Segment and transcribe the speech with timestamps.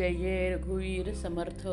[0.00, 1.68] जय जय रघुवीर समर्थ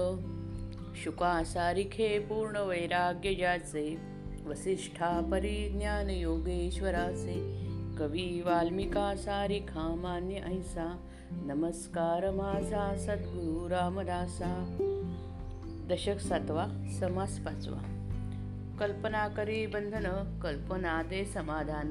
[1.03, 3.97] शुकासारिखे पूर्ण वैराग्य ज्याचे
[4.45, 7.67] वसिष्ठा परिज्ञान योगेश्वराचे
[7.97, 14.77] कवी वाल्मिका सारिखा मान्य ऐसा नमस्कार माझा सद्गुरु रामदासा.
[15.89, 16.67] दशक सातवा
[16.99, 17.79] समास पाचवा.
[18.79, 21.89] कल्पना करी बंधन कल्पना दे समाधान.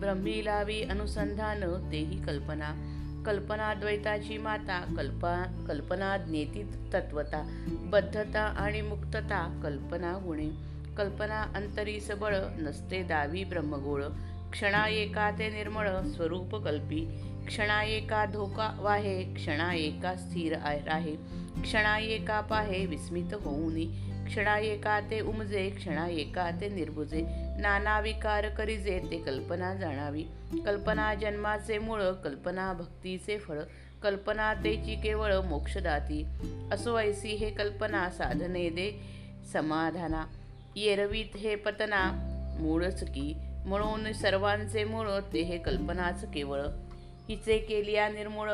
[0.00, 2.93] ब्रह्मी लावी अनुसंधान तेही कल्पना.
[3.26, 10.50] कल्पनाद्वैताची माता कल्पा कल्पना ज्ञेती तत्वता बद्धता आणि मुक्तता कल्पना गुणे.
[10.96, 14.04] कल्पना अंतरी सबळ नसते दावी ब्रह्मगोळ.
[14.52, 17.30] क्षणा एका ते निर्मळ स्वरूप कल्पी.
[17.46, 21.16] क्षणा एका धोका वाहे क्षणा एका स्थिर राहे
[21.62, 23.84] क्षणा एका पाहे विस्मित होऊनी.
[24.26, 27.22] क्षणा एका ते उमजे क्षणा एका ते निर्भुजे.
[27.60, 30.22] नाना विकार करीजे ते कल्पना जाणावी.
[30.66, 33.60] कल्पना जन्माचे मूळ कल्पना भक्तीचे फळ.
[34.02, 36.26] कल्पना तेची केवळ मोक्षदाती.
[36.72, 39.00] असो ऐसी हे कल्पना साधने दे
[39.52, 40.26] समाधाना.
[40.76, 42.12] येरवीत हे पतना
[42.60, 43.34] मूळच की.
[43.66, 46.62] म्हणून सर्वांचे मूळ ते हे कल्पनाच केवळ.
[47.28, 48.50] हिचे केलिया निर्मूळ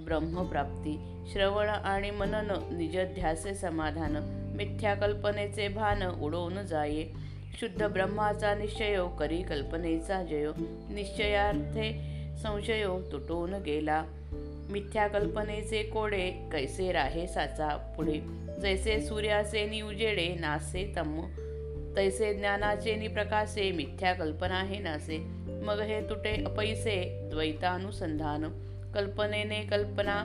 [0.00, 0.98] ब्रह्मप्राप्ती.
[1.32, 4.16] श्रवण आणि मनन निजध्यासे समाधान.
[4.56, 7.08] मिथ्या कल्पनेचे भान उडवून जाये.
[7.60, 10.52] शुद्ध ब्रह्माचा निश्चयो करी कल्पनेचा जयो.
[10.90, 12.00] निश्चयार्थे
[12.42, 14.04] संशयो तुटून गेला.
[14.70, 18.20] मिथ्या कल्पनेचे कोडे कैसे राहे साचा पुढे?
[18.60, 21.20] जैसे सूर्याचे नि उजेडे नासे तम
[21.96, 25.39] तैसे ज्ञानाचे नि प्रकाशे मिथ्या कल्पना हे नासे.
[25.62, 26.96] मग हे तुटे अपैसे
[27.30, 28.44] द्वैतानुसंधान
[28.94, 30.16] कल्पनेने कल्पना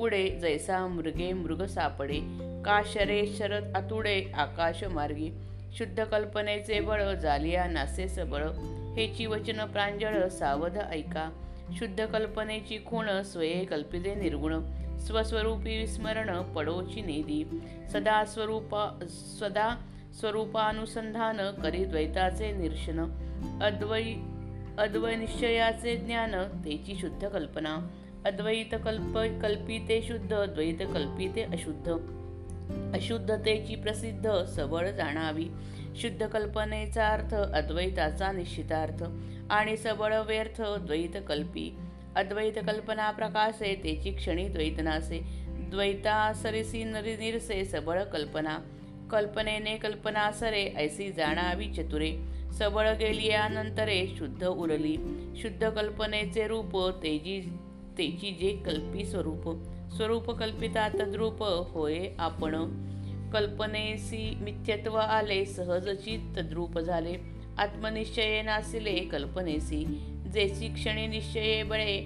[0.00, 2.20] उडे जैसा मृगे मृग सापडे
[2.64, 5.30] का शरे शरद आतुडे आकाश मार्गी
[5.78, 8.44] शुद्ध कल्पनेचे बळ जालिया नासे सबळ
[8.96, 11.28] हेची वचन प्रांजळ सावध ऐका
[11.78, 14.54] शुद्ध कल्पनेची खूण स्वये कल्पिते निर्गुण
[15.06, 17.42] स्वस्वरूपी विस्मरण पडोची नेदी
[17.92, 19.68] सदा स्वरूपा सदा
[20.20, 23.00] स्वरूपानुसंधान करी द्वैताचे निर्शन
[23.62, 24.02] अद्वै
[24.78, 27.78] अद्वैनिश्चयाचे ज्ञान तेची शुद्ध कल्पना.
[28.26, 31.88] अद्वैत कल्प कल्पिते शुद्ध द्वैत कल्पिते अशुद्ध.
[32.94, 35.48] अशुद्धतेची प्रसिद्ध सबळ जाणावी.
[35.96, 39.04] शुद्ध कल्पनेचा अर्थ अद्वैताचा निश्चितार्थ
[39.50, 41.78] आणि सबळ व्यर्थ द्वैत कल्पी.
[42.16, 48.58] अद्वैत कल्पना प्रकाशे तेची क्षणी द्वैतनासे द्वैता सरिसी निरसे सबळ कल्पना.
[49.10, 52.35] कल्पनेने कल्पना सरे ऐसी जाणावी चतुरे.
[52.58, 54.96] सबळ गेलियानंतरे शुद्ध उरली.
[55.42, 57.40] शुद्ध कल्पनेचे रूप तेजी
[57.98, 59.62] तेची जे कल्पी स्वरूप.
[59.96, 62.54] स्वरूप कल्पिता तद्रूप होय आपण.
[63.30, 67.14] कल्पनेसी मिथ्यत्व आले सहजची तद्रूप झाले.
[67.58, 69.84] आत्मनिश्चये नासिले कल्पनेसी
[70.32, 71.98] जेची क्षणी निश्चये बळे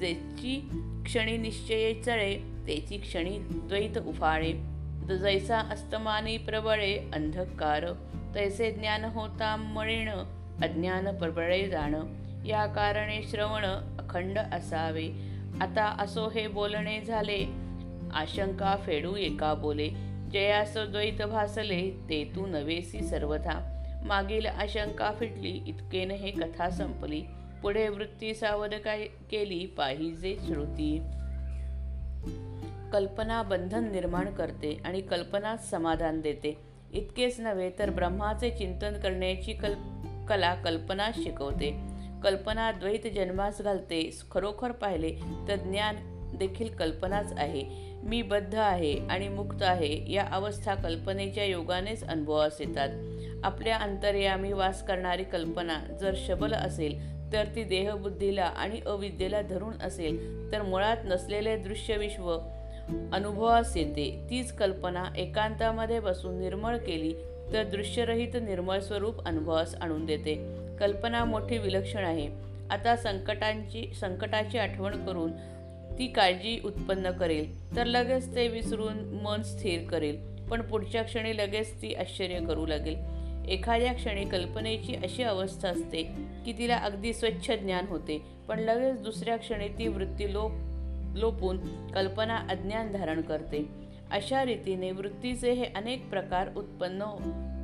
[0.00, 0.68] जेची
[1.04, 4.71] क्षणी निश्चये चळे तेची क्षणी द्वैत उफाळे.
[5.16, 7.84] जैसा अस्तमानी प्रबळे अंधकार
[8.34, 10.08] तैसे ज्ञान होता मळीण
[10.62, 11.94] अज्ञान प्रबळे जाण.
[12.46, 13.64] या कारणे श्रवण
[13.98, 15.08] अखंड असावे.
[15.60, 17.46] आता असो हे बोलणे झाले
[18.14, 19.88] आशंका फेडू एका बोले.
[20.32, 23.84] जयास द्वैत भासले ते तू नवेसी सर्वथा.
[24.04, 27.22] मागील आशंका फिटली इतकेन हे कथा संपली.
[27.62, 31.00] पुढे वृत्ती सावध काय केली पाहिजे श्रुती.
[32.92, 36.56] कल्पना बंधन निर्माण करते आणि कल्पनाच समाधान देते.
[36.92, 39.74] इतकेच नव्हे तर ब्रह्माचे चिंतन करण्याची कल
[40.28, 41.70] कला कल्पना शिकवते.
[42.22, 44.10] कल्पना द्वैत जन्मास घालते.
[44.30, 45.16] खरोखर पाहिले
[45.48, 45.96] तर ज्ञान
[46.38, 47.62] देखील कल्पनाच आहे.
[48.02, 52.88] मी बद्ध आहे आणि मुक्त आहे या अवस्था कल्पनेच्या योगानेच अनुभवास येतात.
[53.44, 60.52] आपल्या अंतर्यामी वास करणारी कल्पना जर शबल असेल तर ती देहबुद्धीला आणि अविद्येला धरून असेल
[60.52, 62.38] तर मुळात नसलेले दृश्य विश्व
[63.12, 64.26] अनुभवास येते.
[64.30, 67.12] तीच कल्पना एकांतामध्ये बसून निर्मळ केली
[67.52, 70.34] तर दृश्यरहित निर्मळ स्वरूप अनुभवास आणून देते.
[70.80, 72.28] कल्पना मोठी विलक्षण आहे.
[72.70, 75.32] आता संकटांची संकटाची आठवण करून
[75.98, 77.76] ती काळजी उत्पन्न करेल.
[77.76, 82.96] तर लगेच ते विसरून मन स्थिर करेल पण पुढच्या क्षणी लगेच ती आश्चर्य करू लागेल.
[83.48, 86.02] एखाद्या क्षणी कल्पनेची अशी अवस्था असते
[86.44, 90.50] की तिला अगदी स्वच्छ ज्ञान होते पण लगेच दुसऱ्या क्षणी ती वृत्ती लोप
[91.14, 93.68] लोपून कल्पना अज्ञान धारण करते.
[94.10, 97.04] अशा रीतीने वृत्तीचे हे अनेक प्रकार उत्पन्न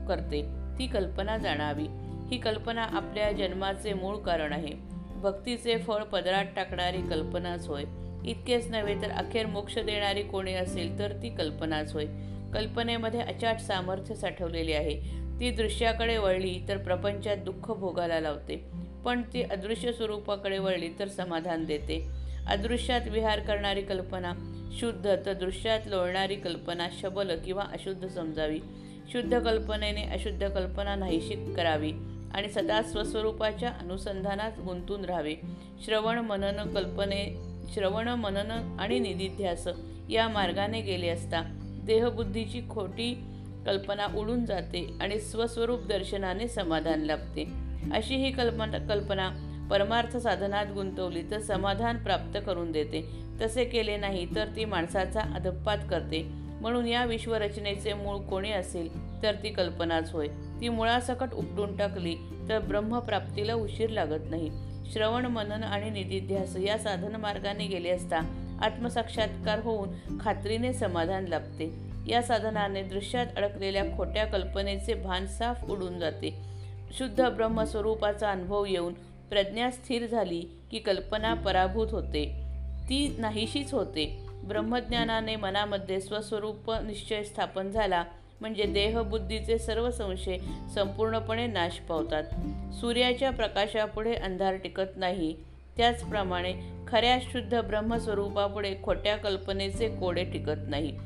[0.08, 0.42] करते.
[0.78, 1.86] ती कल्पना जाणावी.
[2.30, 4.72] ही कल्पना आपल्या जन्माचे मूळ कारण आहे.
[5.14, 7.84] भक्तीचे फळ पदरात टाकणारी कल्पनाच होय.
[8.26, 12.06] इतकेच नव्हे तर अखेर मोक्ष देणारी कोणी असेल तर ती कल्पनाच होय.
[12.54, 15.00] कल्पनेमध्ये अचाट सामर्थ्य साठवलेले आहे.
[15.40, 18.64] ती दृश्याकडे वळली तर प्रपंचात दुःख भोगायला लावते.
[19.04, 22.17] पण ती अदृश्य स्वरूपाकडे वळली तर समाधान देते.
[22.48, 24.32] अदृश्यात विहार करणारी कल्पना
[24.72, 28.60] शुद्ध तर दृश्यात लोळणारी कल्पना शबल किंवा अशुद्ध समजावी.
[29.12, 31.92] शुद्ध कल्पनेने अशुद्ध कल्पना नाहीशी करावी
[32.34, 35.34] आणि सदा स्वस्वरूपाच्या अनुसंधानात गुंतून राहावे.
[35.84, 37.36] श्रवण मनन कल्पने
[37.74, 39.68] श्रवण मनन आणि निधिध्यास
[40.10, 41.42] या मार्गाने गेले असता
[41.84, 43.14] देहबुद्धीची खोटी
[43.66, 47.44] कल्पना उडून जाते आणि स्वस्वरूप दर्शनाने समाधान लाभते.
[47.92, 53.08] अशी ही कल्पना कल्पना परमार्थ साधनात गुंतवली तर समाधान प्राप्त करून देते.
[53.42, 56.22] तसे केले नाही तर ती माणसाचा अधपात करते.
[56.60, 60.28] म्हणून या विश्वरचनेचे मूळ कोणी असेल तर ती कल्पनाच होय.
[60.60, 62.16] ती मुळासकट उपटून टाकली
[62.48, 64.50] तर ब्रह्मप्राप्तीला उशीर लागत नाही.
[64.92, 68.18] श्रवण मनन आणि निधिध्यास या साधन मार्गाने गेले असता
[68.62, 71.88] आत्मसाक्षात्कार होऊन खात्रीने समाधान लाभते.
[72.08, 76.34] या साधनाने दृश्यात अडकलेल्या खोट्या कल्पनेचे भान साफ उडून जाते.
[76.98, 78.94] शुद्ध ब्रह्मस्वरूपाचा अनुभव येऊन
[79.30, 82.44] प्रज्ञा स्थिर झाली की कल्पना पराभूत होते.
[82.84, 84.18] ती नाहीशीच होते.
[84.44, 88.04] ब्रह्मज्ञानाने मनामध्ये स्वस्वरूप निश्चय स्थापन झाला.
[88.40, 90.38] म्हणजे देहबुद्धीचे सर्व संशय
[90.74, 92.24] संपूर्णपणे नाश पावतात.
[92.74, 95.36] सूर्याच्या प्रकाशापुढे अंधार टिकत नाही.
[95.76, 96.54] त्याचप्रमाणे
[96.88, 100.98] खऱ्या शुद्ध ब्रह्मस्वरूपापुढे खोट्या कल्पनेचे कोडे टिकत नाही.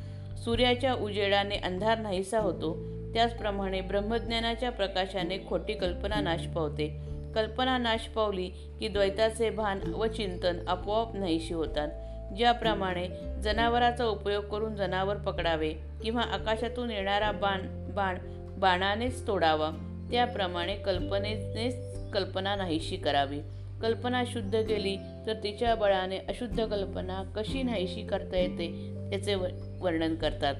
[0.44, 2.76] सूर्याच्या उजेडाने अंधार नाहीसा होतो.
[3.14, 7.11] त्याचप्रमाणे ब्रह्मज्ञानाच्या प्रकाशाने खोटी कल्पना नाश पावते.
[7.34, 8.48] कल्पना नाश पावली
[8.80, 11.88] की द्वैताचे भान व चिंतन आपोआप नाहीशी होतात.
[12.36, 13.08] ज्याप्रमाणे
[13.42, 17.60] जनावराचा उपयोग करून जनावर पकडावे किंवा आकाशातून येणारा बाण
[17.94, 18.18] बाण
[18.58, 19.70] बाणानेच तोडावा
[20.10, 21.74] त्याप्रमाणे कल्पनेनेच
[22.12, 23.40] कल्पना नाहीशी करावी.
[23.82, 24.96] कल्पना शुद्ध केली
[25.26, 28.66] तर तिच्या बळाने अशुद्ध कल्पना कशी नाहीशी करता येते
[29.12, 29.34] याचे
[29.80, 30.54] वर्णन करतात.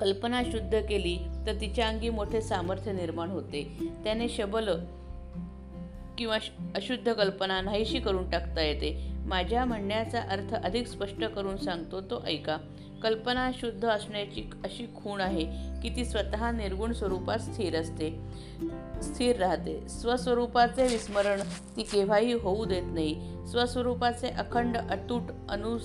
[0.00, 3.78] कल्पना शुद्ध केली तर तिच्या अंगी मोठे सामर्थ्य निर्माण होते.
[4.04, 4.68] त्याने शबल
[6.18, 6.38] किंवा
[6.74, 9.12] अशुद्ध कल्पना नाहीशी करून टाकता येते.
[9.26, 12.58] माझ्या म्हणण्याचा अर्थ अधिक स्पष्ट करून सांगतो तो ऐका.
[13.02, 15.44] कल्पना शुद्ध असण्याची अशी खूण आहे
[15.82, 18.20] की ती स्वतः निर्गुण स्वरूपात स्थिर असते.
[19.02, 19.88] स्थिर राहते.
[19.88, 21.40] स्वस्वरूपाचे विस्मरण
[21.76, 23.32] ती केव्हाही होऊ देत नाही.
[23.50, 25.78] स्वस्वरूपाचे अखंड अतूट अनु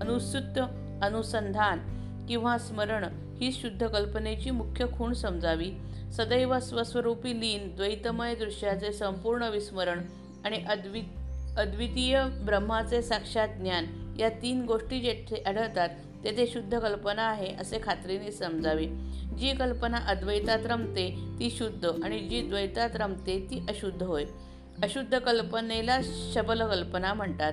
[0.00, 0.58] अनुसूत
[1.02, 1.97] अनुसंधान
[2.28, 3.04] किंवा स्मरण
[3.40, 5.72] ही शुद्ध कल्पनेची मुख्य खूण समजावी.
[6.16, 10.02] सदैव स्वस्वरूपी लीन द्वैतमय दृश्याचे संपूर्ण विस्मरण
[10.44, 11.00] आणि अद्वि
[11.58, 15.88] अद्वितीय ब्रह्माचे साक्षात ज्ञान या तीन गोष्टी जेथे आढळतात
[16.24, 18.86] तेथे शुद्ध कल्पना आहे असे खात्रीने समजावे.
[19.38, 21.10] जी कल्पना अद्वैतात रमते
[21.40, 24.24] ती शुद्ध आणि जी द्वैतात रमते ती अशुद्ध होय.
[24.82, 26.00] अशुद्ध कल्पनेला
[26.34, 27.52] शबल कल्पना म्हणतात.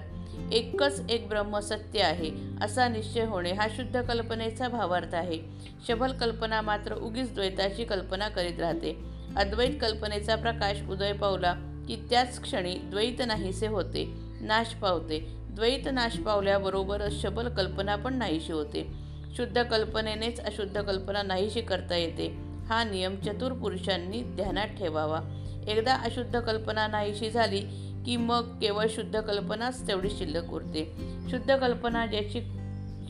[0.51, 2.31] एकच एक ब्रह्म सत्य आहे
[2.61, 5.39] असा निश्चय होणे हा शुद्ध कल्पनेचा भावार्थ आहे.
[5.87, 8.95] शबल कल्पना मात्र उगीच द्वैताची कल्पना करीत राहते.
[9.37, 11.53] अद्वैत कल्पनेचा प्रकाश उदय पावला
[11.87, 14.05] की त्याच क्षणी द्वैत नाहीसे होते
[14.41, 15.19] नाश पावते.
[15.29, 18.91] द्वैत नाश पावल्याबरोबरच शबल कल्पना पण नाहीशी होते.
[19.37, 22.27] शुद्ध कल्पनेनेच अशुद्ध कल्पना नाहीशी करता येते.
[22.69, 25.19] हा नियम चतुर पुरुषांनी ध्यानात ठेवावा.
[25.67, 27.61] एकदा अशुद्ध कल्पना नाहीशी झाली
[28.05, 30.95] की मग केवळ शुद्ध कल्पनाच तेवढी शिल्लक उरते.
[31.29, 32.41] शुद्ध कल्पना ज्याची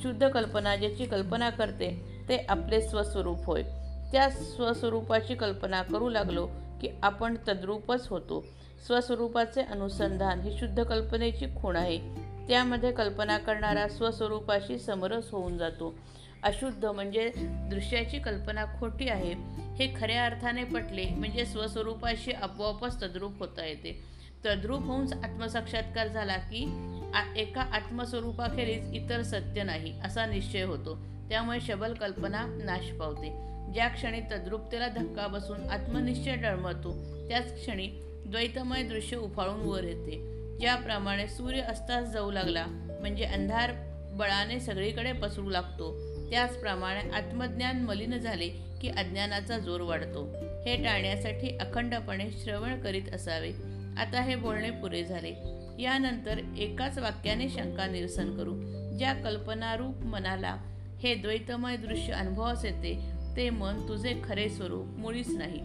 [0.02, 3.64] शुद्ध कल्पना ज्याची कल्पना करते ते आपले स्वस्वरूप होय.
[4.12, 6.48] त्या स्वस्वरूपाची कल्पना करू लागलो
[6.82, 8.46] की आपण तद्रूपच होतो.
[8.88, 11.98] स्वस्वरूपाचे अनुसंधान ही शुद्ध कल्पनेची खूण आहे.
[12.48, 15.96] त्यामध्ये कल्पना करणारा स्वस्वरूपाशी समरस होऊन जातो.
[16.44, 17.32] अशुद्ध म्हणजे
[17.70, 19.34] दृश्याची कल्पना खोटी आहे.
[19.76, 24.15] हे खऱ्या अर्थाने पटले म्हणजे स्वस्वरूपाशी आपोआपच तद्रूप होता येते.
[24.46, 26.64] तद्रूप होऊन आत्मसाक्षात्कार झाला की
[27.36, 30.98] एका आत्मस्वरूपाखेरीज इतर सत्य नाही असा निश्चय होतो.
[31.30, 33.30] त्यामुळे शबल कल्पना नाश पावते.
[33.74, 36.94] ज्या क्षणी तद्रुपतेला धक्का बसून आत्मनिश्चय डळमळतो
[37.28, 37.88] त्याच क्षणी
[38.28, 40.36] द्वैतमय दृश्य उफाळून वर येते.
[40.60, 42.66] ज्याप्रमाणे सूर्य अस्तास जाऊ लागला
[43.02, 43.72] म्हणजे अंधार
[44.14, 45.94] बळाने सगळीकडे पसरू लागतो.
[46.30, 48.48] त्याचप्रमाणे आत्मज्ञान मलिन झाले
[48.82, 50.24] की अज्ञानाचा जोर वाढतो.
[50.66, 53.52] हे टाळण्यासाठी अखंडपणे श्रवण करीत असावे.
[53.98, 55.34] आता हे बोलणे पुरे झाले.
[55.80, 58.54] यानंतर एकाच वाक्याने शंका निरसन करू.
[58.98, 60.56] ज्या कल्पनारूप मनाला
[61.04, 65.62] हे द्वैतमय दृश्य अनुभवास येते ते मन तुझे खरे स्वरूप मुळीच नाही.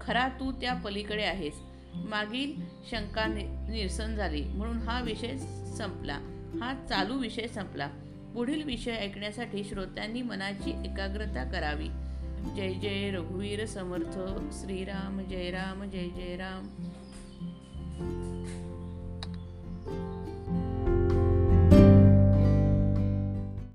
[0.00, 1.54] खरा तू त्या पलीकडे आहेस.
[1.94, 2.52] मागील
[2.90, 4.42] शंका निरसन झाली.
[4.42, 5.36] म्हणून हा विषय
[5.78, 6.18] संपला.
[6.60, 7.86] हा चालू विषय संपला.
[8.34, 11.88] पुढील विषय ऐकण्यासाठी श्रोत्यांनी मनाची एकाग्रता करावी.
[12.56, 14.18] जय जय रघुवीर समर्थ.
[14.52, 16.88] श्रीराम जय राम जय जय राम.